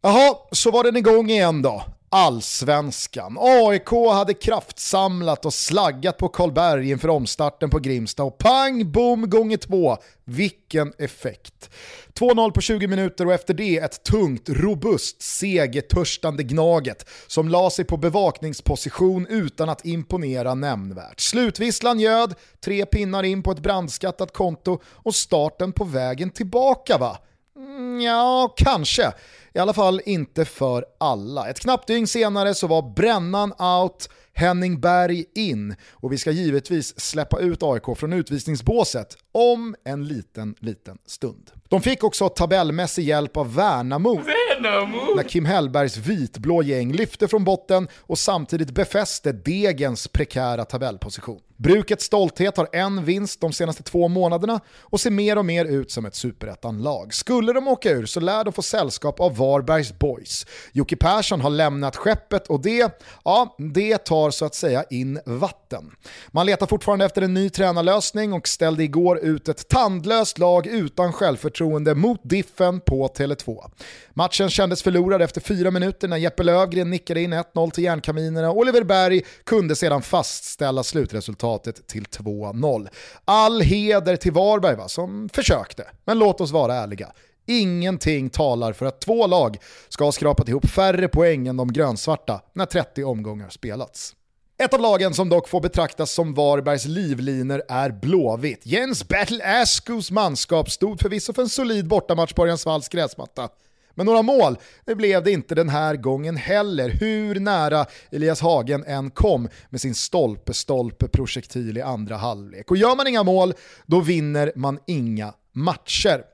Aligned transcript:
Jaha, 0.00 0.34
så 0.52 0.70
var 0.70 0.84
den 0.84 0.96
igång 0.96 1.30
igen 1.30 1.62
då. 1.62 1.82
Allsvenskan. 2.10 3.36
AIK 3.40 3.90
hade 4.12 4.34
kraftsamlat 4.34 5.44
och 5.44 5.54
slaggat 5.54 6.18
på 6.18 6.28
Karlberg 6.28 6.90
inför 6.90 7.08
omstarten 7.08 7.70
på 7.70 7.78
Grimsta 7.78 8.22
och 8.22 8.38
pang 8.38 8.92
bom 8.92 9.30
gånger 9.30 9.56
två. 9.56 9.96
Vilken 10.24 10.92
effekt. 10.98 11.70
2-0 12.14 12.50
på 12.50 12.60
20 12.60 12.86
minuter 12.86 13.26
och 13.26 13.32
efter 13.32 13.54
det 13.54 13.76
ett 13.76 14.02
tungt, 14.02 14.48
robust, 14.48 15.22
segertörstande 15.22 16.42
Gnaget 16.42 17.08
som 17.26 17.48
la 17.48 17.70
sig 17.70 17.84
på 17.84 17.96
bevakningsposition 17.96 19.26
utan 19.26 19.68
att 19.68 19.84
imponera 19.84 20.54
nämnvärt. 20.54 21.20
Slutvisslan 21.20 22.00
ljöd, 22.00 22.34
tre 22.64 22.86
pinnar 22.86 23.22
in 23.22 23.42
på 23.42 23.52
ett 23.52 23.60
brandskattat 23.62 24.32
konto 24.32 24.80
och 24.84 25.14
starten 25.14 25.72
på 25.72 25.84
vägen 25.84 26.30
tillbaka 26.30 26.98
va? 26.98 27.18
Mm, 27.56 27.87
ja, 28.02 28.54
kanske. 28.56 29.12
I 29.54 29.58
alla 29.58 29.72
fall 29.72 30.00
inte 30.06 30.44
för 30.44 30.84
alla. 31.00 31.48
Ett 31.48 31.60
knappt 31.60 31.86
dygn 31.86 32.06
senare 32.06 32.54
så 32.54 32.66
var 32.66 32.94
brännan 32.94 33.52
out, 33.52 34.08
Henning 34.38 34.80
Berg 34.80 35.24
in 35.34 35.76
och 35.90 36.12
vi 36.12 36.18
ska 36.18 36.30
givetvis 36.30 37.00
släppa 37.00 37.38
ut 37.38 37.62
AIK 37.62 37.98
från 37.98 38.12
utvisningsbåset 38.12 39.16
om 39.32 39.74
en 39.84 40.04
liten, 40.04 40.54
liten 40.60 40.98
stund. 41.06 41.50
De 41.68 41.80
fick 41.80 42.04
också 42.04 42.28
tabellmässig 42.28 43.04
hjälp 43.04 43.36
av 43.36 43.54
Värnamo, 43.54 44.14
Värnamo. 44.14 45.14
när 45.16 45.22
Kim 45.22 45.44
Hellbergs 45.44 45.96
vitblå 45.96 46.62
gäng 46.62 46.92
lyfte 46.92 47.28
från 47.28 47.44
botten 47.44 47.88
och 47.96 48.18
samtidigt 48.18 48.70
befäste 48.70 49.32
Degens 49.32 50.08
prekära 50.08 50.64
tabellposition. 50.64 51.40
Brukets 51.56 52.04
stolthet 52.04 52.56
har 52.56 52.68
en 52.72 53.04
vinst 53.04 53.40
de 53.40 53.52
senaste 53.52 53.82
två 53.82 54.08
månaderna 54.08 54.60
och 54.80 55.00
ser 55.00 55.10
mer 55.10 55.38
och 55.38 55.44
mer 55.44 55.64
ut 55.64 55.90
som 55.90 56.06
ett 56.06 56.14
superettan-lag. 56.14 57.14
Skulle 57.14 57.52
de 57.52 57.68
åka 57.68 57.87
ur 57.90 58.06
så 58.06 58.20
lär 58.20 58.44
de 58.44 58.52
få 58.52 58.62
sällskap 58.62 59.20
av 59.20 59.36
Varbergs 59.36 59.98
boys. 59.98 60.46
Jocke 60.72 60.96
Persson 60.96 61.40
har 61.40 61.50
lämnat 61.50 61.96
skeppet 61.96 62.46
och 62.46 62.60
det, 62.60 63.02
ja, 63.24 63.56
det 63.58 63.98
tar 63.98 64.30
så 64.30 64.44
att 64.44 64.54
säga 64.54 64.84
in 64.90 65.20
vatten. 65.24 65.90
Man 66.28 66.46
letar 66.46 66.66
fortfarande 66.66 67.04
efter 67.04 67.22
en 67.22 67.34
ny 67.34 67.50
tränarlösning 67.50 68.32
och 68.32 68.48
ställde 68.48 68.84
igår 68.84 69.18
ut 69.18 69.48
ett 69.48 69.68
tandlöst 69.68 70.38
lag 70.38 70.66
utan 70.66 71.12
självförtroende 71.12 71.94
mot 71.94 72.20
Diffen 72.22 72.80
på 72.80 73.08
Tele2. 73.08 73.70
Matchen 74.14 74.50
kändes 74.50 74.82
förlorad 74.82 75.22
efter 75.22 75.40
fyra 75.40 75.70
minuter 75.70 76.08
när 76.08 76.16
Jeppe 76.16 76.42
Lövgren 76.42 76.90
nickade 76.90 77.20
in 77.20 77.34
1-0 77.34 77.70
till 77.70 77.84
järnkaminerna 77.84 78.50
och 78.50 78.56
Oliver 78.56 78.82
Berg 78.82 79.22
kunde 79.44 79.76
sedan 79.76 80.02
fastställa 80.02 80.82
slutresultatet 80.82 81.86
till 81.86 82.04
2-0. 82.04 82.88
All 83.24 83.60
heder 83.60 84.16
till 84.16 84.32
Varberg 84.32 84.76
va, 84.76 84.88
som 84.88 85.28
försökte, 85.32 85.84
men 86.04 86.18
låt 86.18 86.40
oss 86.40 86.50
vara 86.50 86.74
ärliga. 86.74 87.12
Ingenting 87.50 88.30
talar 88.30 88.72
för 88.72 88.86
att 88.86 89.00
två 89.00 89.26
lag 89.26 89.56
ska 89.88 90.04
ha 90.04 90.12
skrapat 90.12 90.48
ihop 90.48 90.68
färre 90.68 91.08
poäng 91.08 91.46
än 91.46 91.56
de 91.56 91.72
grönsvarta 91.72 92.40
när 92.52 92.66
30 92.66 93.04
omgångar 93.04 93.48
spelats. 93.48 94.14
Ett 94.62 94.74
av 94.74 94.80
lagen 94.80 95.14
som 95.14 95.28
dock 95.28 95.48
får 95.48 95.60
betraktas 95.60 96.12
som 96.12 96.34
Varbergs 96.34 96.84
livliner 96.84 97.62
är 97.68 97.90
Blåvitt. 97.90 98.66
Jens 98.66 99.08
Bertil 99.08 99.42
Askos 99.42 100.10
manskap 100.10 100.70
stod 100.70 101.00
förvisso 101.00 101.32
för 101.32 101.42
en 101.42 101.48
solid 101.48 101.88
bortamatch 101.88 102.32
på 102.32 102.42
Örjansvalls 102.42 102.88
gräsmatta. 102.88 103.48
Men 103.94 104.06
några 104.06 104.22
mål 104.22 104.58
det 104.84 104.94
blev 104.94 105.24
det 105.24 105.30
inte 105.30 105.54
den 105.54 105.68
här 105.68 105.96
gången 105.96 106.36
heller, 106.36 106.88
hur 106.88 107.40
nära 107.40 107.86
Elias 108.10 108.40
Hagen 108.40 108.84
än 108.84 109.10
kom 109.10 109.48
med 109.70 109.80
sin 109.80 109.94
stolpe-stolpe-projektil 109.94 111.78
i 111.78 111.82
andra 111.82 112.16
halvlek. 112.16 112.70
Och 112.70 112.76
gör 112.76 112.96
man 112.96 113.06
inga 113.06 113.22
mål, 113.22 113.54
då 113.86 114.00
vinner 114.00 114.52
man 114.56 114.78
inga 114.86 115.34
matcher. 115.52 116.24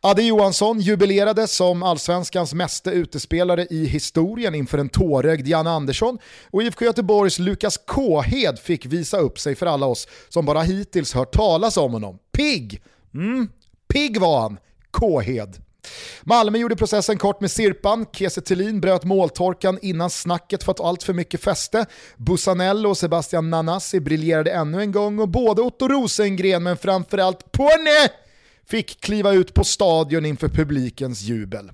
Adde 0.00 0.22
Johansson 0.22 0.80
jubilerade 0.80 1.46
som 1.46 1.82
allsvenskans 1.82 2.54
meste 2.54 2.90
utespelare 2.90 3.66
i 3.70 3.86
historien 3.86 4.54
inför 4.54 4.78
en 4.78 4.88
tårögd 4.88 5.48
Janne 5.48 5.70
Andersson 5.70 6.18
och 6.50 6.62
IFK 6.62 6.84
Göteborgs 6.84 7.38
Lukas 7.38 7.78
Kåhed 7.86 8.58
fick 8.58 8.86
visa 8.86 9.18
upp 9.18 9.38
sig 9.38 9.54
för 9.54 9.66
alla 9.66 9.86
oss 9.86 10.08
som 10.28 10.46
bara 10.46 10.62
hittills 10.62 11.14
hört 11.14 11.32
talas 11.32 11.76
om 11.76 11.92
honom. 11.92 12.18
Pigg! 12.32 12.82
Mm, 13.14 13.48
pigg 13.88 14.20
var 14.20 14.40
han, 14.40 14.58
Kåhed. 14.90 15.56
Malmö 16.22 16.58
gjorde 16.58 16.76
processen 16.76 17.18
kort 17.18 17.40
med 17.40 17.50
Sirpan, 17.50 18.06
Kiese 18.12 18.72
bröt 18.80 19.04
måltorkan 19.04 19.78
innan 19.82 20.10
snacket 20.10 20.64
fått 20.64 20.80
allt 20.80 21.02
för 21.02 21.12
mycket 21.12 21.44
fäste. 21.44 21.86
Busanello 22.16 22.90
och 22.90 22.96
Sebastian 22.96 23.50
Nanasi 23.50 24.00
briljerade 24.00 24.50
ännu 24.50 24.80
en 24.80 24.92
gång 24.92 25.18
och 25.18 25.28
både 25.28 25.62
Otto 25.62 25.88
Rosengren 25.88 26.62
men 26.62 26.76
framförallt 26.76 27.52
Pone 27.52 28.08
fick 28.70 29.00
kliva 29.00 29.32
ut 29.32 29.54
på 29.54 29.64
stadion 29.64 30.26
inför 30.26 30.48
publikens 30.48 31.22
jubel. 31.22 31.70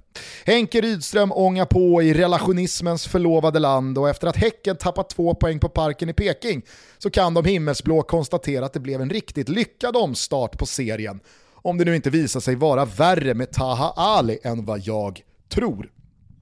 Henke 0.46 0.80
Rydström 0.80 1.32
ångar 1.32 1.64
på 1.64 2.02
i 2.02 2.14
relationismens 2.14 3.06
förlovade 3.06 3.58
land 3.58 3.98
och 3.98 4.08
efter 4.08 4.26
att 4.26 4.36
Häcken 4.36 4.76
tappat 4.76 5.10
två 5.10 5.34
poäng 5.34 5.58
på 5.58 5.68
parken 5.68 6.08
i 6.08 6.12
Peking 6.12 6.62
så 6.98 7.10
kan 7.10 7.34
de 7.34 7.44
himmelsblå 7.44 8.02
konstatera 8.02 8.66
att 8.66 8.72
det 8.72 8.80
blev 8.80 9.00
en 9.00 9.10
riktigt 9.10 9.48
lyckad 9.48 9.96
omstart 9.96 10.58
på 10.58 10.66
serien. 10.66 11.20
Om 11.54 11.78
det 11.78 11.84
nu 11.84 11.96
inte 11.96 12.10
visar 12.10 12.40
sig 12.40 12.54
vara 12.54 12.84
värre 12.84 13.34
med 13.34 13.52
Taha 13.52 13.92
Ali 13.96 14.38
än 14.42 14.64
vad 14.64 14.80
jag 14.80 15.20
tror. 15.48 15.90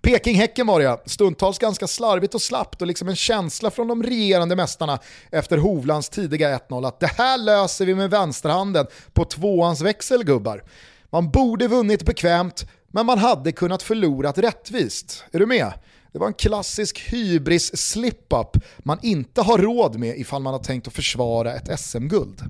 Peking-Häcken 0.02 0.66
var 0.66 0.78
det 0.78 0.84
ja, 0.84 1.02
stundtals 1.06 1.58
ganska 1.58 1.86
slarvigt 1.86 2.34
och 2.34 2.42
slappt 2.42 2.80
och 2.82 2.86
liksom 2.86 3.08
en 3.08 3.16
känsla 3.16 3.70
från 3.70 3.88
de 3.88 4.02
regerande 4.02 4.56
mästarna 4.56 4.98
efter 5.30 5.58
Hovlands 5.58 6.08
tidiga 6.08 6.58
1-0 6.58 6.86
att 6.86 7.00
det 7.00 7.06
här 7.06 7.38
löser 7.38 7.86
vi 7.86 7.94
med 7.94 8.10
vänsterhanden 8.10 8.86
på 9.12 9.24
tvåans 9.24 9.80
växel 9.80 10.24
gubbar. 10.24 10.64
Man 11.10 11.30
borde 11.30 11.68
vunnit 11.68 12.02
bekvämt, 12.02 12.64
men 12.88 13.06
man 13.06 13.18
hade 13.18 13.52
kunnat 13.52 13.82
förlorat 13.82 14.38
rättvist. 14.38 15.24
Är 15.32 15.38
du 15.38 15.46
med? 15.46 15.72
Det 16.12 16.18
var 16.18 16.26
en 16.26 16.34
klassisk 16.34 17.12
hybris 17.12 17.76
slip-up 17.76 18.56
man 18.78 18.98
inte 19.02 19.42
har 19.42 19.58
råd 19.58 19.98
med 19.98 20.18
ifall 20.18 20.42
man 20.42 20.52
har 20.52 20.60
tänkt 20.60 20.86
att 20.86 20.92
försvara 20.92 21.54
ett 21.54 21.80
SM-guld. 21.80 22.42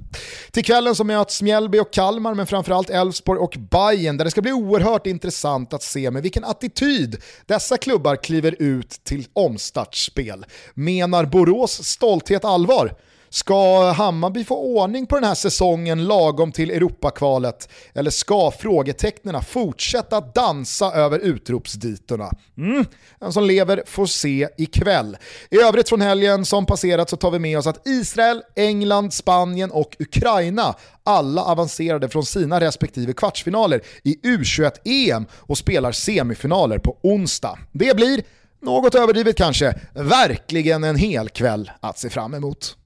Till 0.50 0.64
kvällen 0.64 0.94
så 0.94 1.04
möts 1.04 1.42
Mjällby 1.42 1.78
och 1.78 1.92
Kalmar 1.92 2.34
men 2.34 2.46
framförallt 2.46 2.90
Elfsborg 2.90 3.38
och 3.38 3.56
Bayern 3.70 4.16
där 4.16 4.24
det 4.24 4.30
ska 4.30 4.42
bli 4.42 4.52
oerhört 4.52 5.06
intressant 5.06 5.72
att 5.72 5.82
se 5.82 6.10
med 6.10 6.22
vilken 6.22 6.44
attityd 6.44 7.22
dessa 7.46 7.76
klubbar 7.76 8.16
kliver 8.16 8.56
ut 8.58 8.90
till 8.90 9.26
omstartsspel. 9.32 10.46
Menar 10.74 11.24
Borås 11.24 11.84
stolthet 11.84 12.44
allvar? 12.44 12.94
Ska 13.34 13.90
Hammarby 13.92 14.44
få 14.44 14.56
ordning 14.56 15.06
på 15.06 15.14
den 15.14 15.24
här 15.24 15.34
säsongen 15.34 16.04
lagom 16.04 16.52
till 16.52 16.70
Europakvalet? 16.70 17.68
Eller 17.94 18.10
ska 18.10 18.50
frågetecknen 18.50 19.42
fortsätta 19.42 20.20
dansa 20.20 20.92
över 20.92 21.18
utropsditorna? 21.18 22.30
Mm. 22.58 22.84
Den 23.20 23.32
som 23.32 23.44
lever 23.44 23.82
får 23.86 24.06
se 24.06 24.48
ikväll. 24.58 25.16
I 25.50 25.56
övrigt 25.60 25.88
från 25.88 26.00
helgen 26.00 26.44
som 26.44 26.66
passerat 26.66 27.10
så 27.10 27.16
tar 27.16 27.30
vi 27.30 27.38
med 27.38 27.58
oss 27.58 27.66
att 27.66 27.86
Israel, 27.86 28.42
England, 28.56 29.12
Spanien 29.12 29.70
och 29.70 29.96
Ukraina 29.98 30.74
alla 31.04 31.44
avancerade 31.44 32.08
från 32.08 32.24
sina 32.24 32.60
respektive 32.60 33.12
kvartsfinaler 33.12 33.80
i 34.02 34.14
U21-EM 34.14 35.26
och 35.32 35.58
spelar 35.58 35.92
semifinaler 35.92 36.78
på 36.78 36.96
onsdag. 37.02 37.58
Det 37.72 37.96
blir, 37.96 38.22
något 38.60 38.94
överdrivet 38.94 39.36
kanske, 39.36 39.74
verkligen 39.94 40.84
en 40.84 40.96
hel 40.96 41.28
kväll 41.28 41.70
att 41.80 41.98
se 41.98 42.10
fram 42.10 42.34
emot. 42.34 42.76